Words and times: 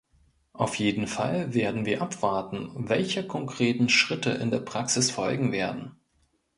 Auf 0.53 0.77
jeden 0.77 1.05
Fall 1.05 1.53
werden 1.53 1.85
wir 1.85 2.01
abwarten, 2.01 2.71
welche 2.89 3.23
konkreten 3.27 3.87
Schritte 3.87 4.31
in 4.31 4.49
der 4.49 4.61
Praxis 4.61 5.11
folgen 5.11 5.51
werden. 5.51 5.95